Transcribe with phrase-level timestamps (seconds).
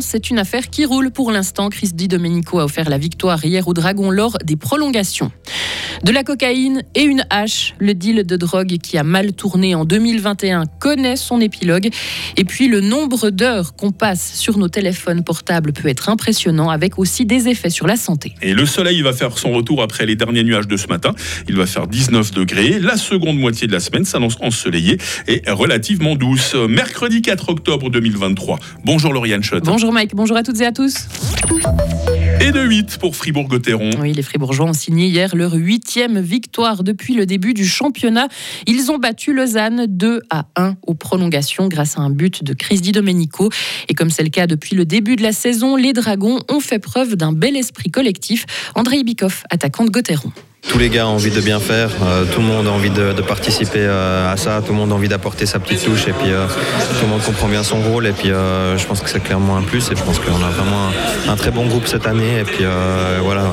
[0.00, 1.68] C'est une affaire qui roule pour l'instant.
[1.68, 5.32] Chris Di Domenico a offert la victoire hier au Dragon lors des prolongations.
[6.04, 9.84] De la cocaïne et une hache, le deal de drogue qui a mal tourné en
[9.84, 11.88] 2021 connaît son épilogue.
[12.36, 16.98] Et puis le nombre d'heures qu'on passe sur nos téléphones portables peut être impressionnant avec
[16.98, 18.34] aussi des effets sur la santé.
[18.42, 21.14] Et le soleil va faire son retour après les derniers nuages de ce matin.
[21.48, 22.78] Il va faire 19 degrés.
[22.80, 26.54] La seconde moitié de la semaine s'annonce ensoleillée et relativement douce.
[26.54, 28.58] Mercredi 4 octobre 2023.
[28.84, 29.62] Bonjour Lauriane Schott.
[29.64, 31.08] Bonjour Mike, bonjour à toutes et à tous.
[32.40, 33.90] Et de 8 pour Fribourg-Gotteron.
[34.00, 38.28] Oui, les Fribourgeois ont signé hier leur huitième victoire depuis le début du championnat.
[38.68, 42.80] Ils ont battu Lausanne 2 à 1 aux prolongations grâce à un but de Chris
[42.80, 43.50] Di Domenico.
[43.88, 46.78] Et comme c'est le cas depuis le début de la saison, les Dragons ont fait
[46.78, 48.46] preuve d'un bel esprit collectif.
[48.76, 50.30] André Bikoff, attaquant de Gotteron.
[50.72, 53.12] Tous les gars ont envie de bien faire, euh, tout le monde a envie de,
[53.20, 56.08] participer euh, à ça, tout le monde a envie d'apporter sa petite touche.
[56.08, 58.06] Et puis euh, tout le monde comprend bien son rôle.
[58.06, 59.90] Et puis je pense que c'est clairement un plus.
[59.92, 60.88] Et je pense qu'on a vraiment
[61.28, 62.40] un, très bon groupe cette année.
[62.40, 62.64] Et puis
[63.22, 63.52] voilà,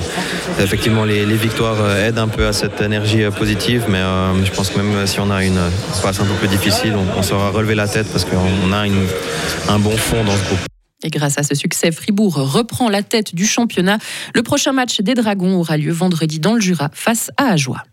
[0.62, 3.84] effectivement les, victoires aident un peu à cette énergie positive.
[3.90, 4.02] Mais
[4.46, 5.60] je pense que même si on a une
[6.02, 8.86] passe un peu plus difficile, on, saura relever la tête parce qu'on a
[9.74, 10.79] un bon fond dans ce groupe.
[11.04, 14.00] Et grâce à ce succès, Fribourg reprend la tête du championnat.
[14.34, 17.84] Le prochain match des Dragons aura lieu vendredi dans le Jura face à Ajoie.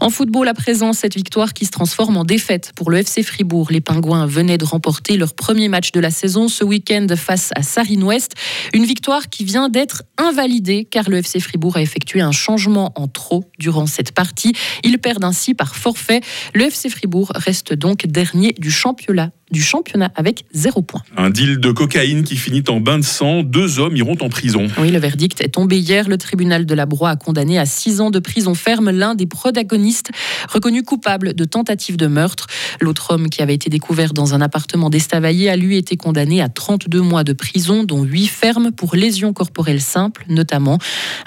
[0.00, 3.68] En football, à présent, cette victoire qui se transforme en défaite pour le FC Fribourg.
[3.70, 7.62] Les Pingouins venaient de remporter leur premier match de la saison ce week-end face à
[7.62, 8.34] Sarine Ouest.
[8.72, 13.08] Une victoire qui vient d'être invalidée car le FC Fribourg a effectué un changement en
[13.08, 14.52] trop durant cette partie.
[14.82, 16.20] Ils perdent ainsi par forfait.
[16.54, 21.02] Le FC Fribourg reste donc dernier du championnat du championnat avec zéro point.
[21.16, 23.42] Un deal de cocaïne qui finit en bain de sang.
[23.42, 24.66] Deux hommes iront en prison.
[24.78, 26.08] Oui, le verdict est tombé hier.
[26.08, 29.26] Le tribunal de la Broye a condamné à six ans de prison ferme l'un des
[29.54, 30.10] protagonistes
[30.48, 32.48] reconnu coupable de tentative de meurtre.
[32.80, 36.48] L'autre homme qui avait été découvert dans un appartement d'Estavayer a lui été condamné à
[36.48, 40.78] 32 mois de prison, dont 8 fermes pour lésions corporelles simples, notamment.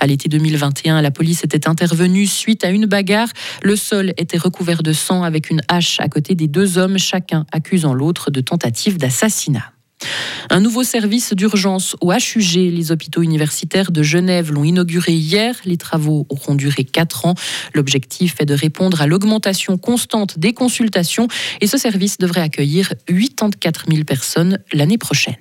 [0.02, 3.30] À l'été 2021, la police était intervenue suite à une bagarre.
[3.62, 7.46] Le sol était recouvert de sang avec une hache à côté des deux hommes, chacun
[7.54, 9.77] accusant l'autre de tentatives d'assassinat.
[10.50, 12.56] Un nouveau service d'urgence au HUG.
[12.56, 15.56] Les hôpitaux universitaires de Genève l'ont inauguré hier.
[15.66, 17.36] Les travaux auront duré 4 ans.
[17.74, 21.28] L'objectif est de répondre à l'augmentation constante des consultations
[21.62, 25.38] et ce service devrait accueillir 84 000 personnes l'année prochaine.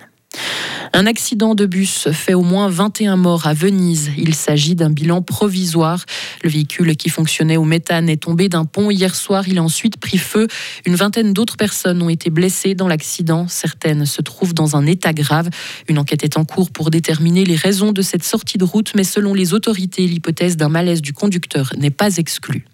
[0.92, 4.10] Un accident de bus fait au moins 21 morts à Venise.
[4.16, 6.04] Il s'agit d'un bilan provisoire.
[6.42, 9.46] Le véhicule qui fonctionnait au méthane est tombé d'un pont hier soir.
[9.48, 10.48] Il a ensuite pris feu.
[10.86, 13.46] Une vingtaine d'autres personnes ont été blessées dans l'accident.
[13.48, 15.50] Certaines se trouvent dans un état grave.
[15.88, 19.04] Une enquête est en cours pour déterminer les raisons de cette sortie de route, mais
[19.04, 22.64] selon les autorités, l'hypothèse d'un malaise du conducteur n'est pas exclue.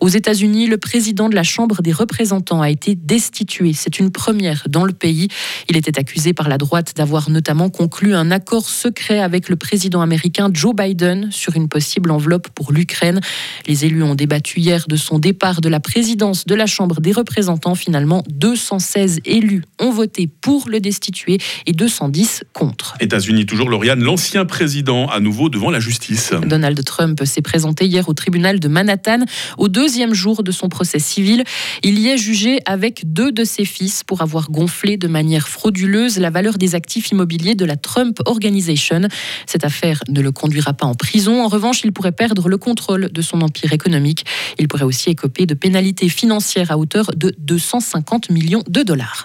[0.00, 3.72] Aux États-Unis, le président de la Chambre des représentants a été destitué.
[3.72, 5.28] C'est une première dans le pays.
[5.68, 10.00] Il était accusé par la droite d'avoir notamment conclu un accord secret avec le président
[10.00, 13.20] américain Joe Biden sur une possible enveloppe pour l'Ukraine.
[13.66, 17.12] Les élus ont débattu hier de son départ de la présidence de la Chambre des
[17.12, 17.74] représentants.
[17.74, 22.94] Finalement, 216 élus ont voté pour le destituer et 210 contre.
[23.00, 26.32] États-Unis toujours, Lauriane, l'ancien président à nouveau devant la justice.
[26.46, 29.24] Donald Trump s'est présenté hier au tribunal de Manhattan
[29.56, 31.44] au deuxième jour de son procès civil.
[31.82, 36.18] Il y est jugé avec deux de ses fils pour avoir gonflé de manière frauduleuse
[36.18, 39.02] la valeur des actifs immobiliers de la Trump Organization.
[39.46, 41.42] Cette affaire ne le conduira pas en prison.
[41.42, 44.24] En revanche, il pourrait perdre le contrôle de son empire économique.
[44.58, 49.22] Il pourrait aussi écoper de pénalités financières à hauteur de 250 millions de dollars.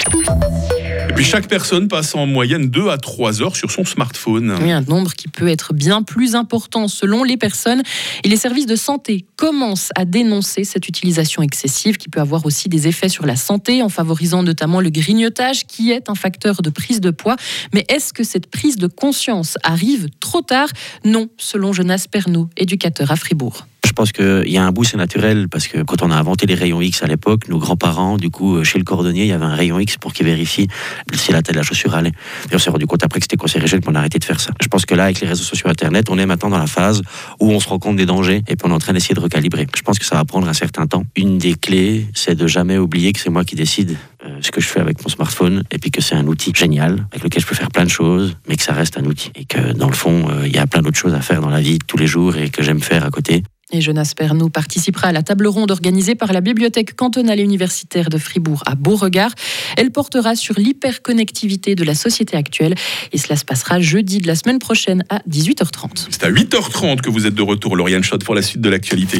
[1.09, 4.55] Et puis chaque personne passe en moyenne 2 à 3 heures sur son smartphone.
[4.61, 7.83] Oui, un nombre qui peut être bien plus important selon les personnes.
[8.23, 12.69] Et les services de santé commencent à dénoncer cette utilisation excessive qui peut avoir aussi
[12.69, 16.69] des effets sur la santé en favorisant notamment le grignotage qui est un facteur de
[16.69, 17.35] prise de poids.
[17.73, 20.69] Mais est-ce que cette prise de conscience arrive trop tard?
[21.05, 23.67] Non, selon Jonas Pernaud, éducateur à Fribourg.
[23.85, 26.47] Je pense qu'il y a un bout, c'est naturel, parce que quand on a inventé
[26.47, 29.33] les rayons X à l'époque, nos grands-parents, du coup, euh, chez le cordonnier, il y
[29.33, 30.68] avait un rayon X pour qu'il vérifie
[31.13, 32.12] si la telle la chaussure allait.
[32.51, 34.51] Et on s'est rendu compte après que c'était cancérigène qu'on a arrêté de faire ça.
[34.62, 37.03] Je pense que là, avec les réseaux sociaux Internet, on est maintenant dans la phase
[37.39, 39.19] où on se rend compte des dangers et puis on est en train d'essayer de
[39.19, 39.68] recalibrer.
[39.75, 41.03] Je pense que ça va prendre un certain temps.
[41.15, 43.95] Une des clés, c'est de jamais oublier que c'est moi qui décide
[44.25, 47.06] euh, ce que je fais avec mon smartphone et puis que c'est un outil génial
[47.12, 49.45] avec lequel je peux faire plein de choses, mais que ça reste un outil et
[49.45, 51.62] que dans le fond, euh, il y a plein d'autres choses à faire dans la
[51.62, 53.44] vie tous les jours et que j'aime faire à côté.
[53.71, 58.10] Et Jonas Pernou participera à la table ronde organisée par la Bibliothèque cantonale et universitaire
[58.10, 59.31] de Fribourg à Beauregard.
[59.77, 62.75] Elle portera sur l'hyperconnectivité de la société actuelle
[63.12, 66.07] et cela se passera jeudi de la semaine prochaine à 18h30.
[66.10, 69.19] C'est à 8h30 que vous êtes de retour, Lauriane Schott, pour la suite de l'actualité.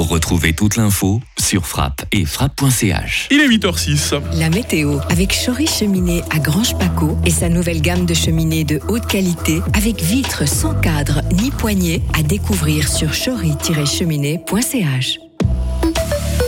[0.00, 3.28] Retrouvez toute l'info sur frappe et frappe.ch.
[3.30, 4.20] Il est 8h06.
[4.38, 8.80] La météo avec Chory Cheminée à Grange Paco et sa nouvelle gamme de cheminées de
[8.88, 15.23] haute qualité avec vitres sans cadre ni poignée à découvrir sur chory-cheminée.ch.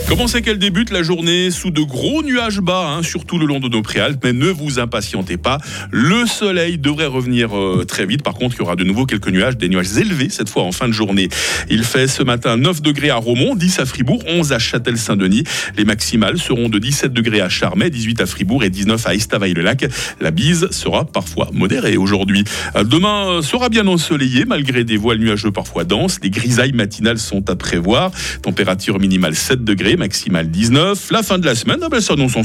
[0.07, 1.51] Comment c'est qu'elle débute la journée?
[1.51, 4.79] Sous de gros nuages bas, hein, surtout le long de nos préalpes, mais ne vous
[4.79, 5.57] impatientez pas,
[5.91, 8.23] le soleil devrait revenir euh, très vite.
[8.23, 10.71] Par contre, il y aura de nouveau quelques nuages, des nuages élevés cette fois en
[10.71, 11.27] fin de journée.
[11.69, 15.43] Il fait ce matin 9 degrés à Romont, 10 à Fribourg, 11 à Châtel-Saint-Denis.
[15.75, 19.87] Les maximales seront de 17 degrés à Charmey, 18 à Fribourg et 19 à Estavayer-le-Lac.
[20.21, 22.45] La bise sera parfois modérée aujourd'hui.
[22.77, 26.19] Euh, Demain euh, sera bien ensoleillé malgré des voiles nuageux parfois denses.
[26.23, 28.11] Les grisailles matinales sont à prévoir.
[28.41, 31.11] Température minimale 7 degrés, maximale 19.
[31.11, 32.37] La fin de la semaine ah ben, s'annonce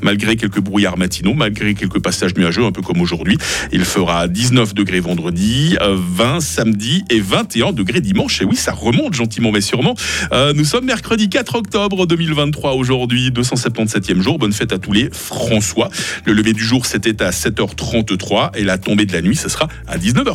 [0.00, 3.38] malgré quelques brouillards matinaux, malgré quelques passages nuageux un peu comme aujourd'hui.
[3.72, 8.40] Il fera 19 degrés vendredi, euh, 20 samedi et 21 degrés dimanche.
[8.42, 9.94] Et oui, ça remonte gentiment mais sûrement.
[10.32, 14.38] Euh, nous sommes mercredi 4 octobre 2023 aujourd'hui, 277e jour.
[14.38, 15.90] Bonne fête à tous les François.
[16.24, 19.68] Le lever du jour c'était à 7h33 et la tombée de la nuit ce sera
[19.86, 20.30] à 19h.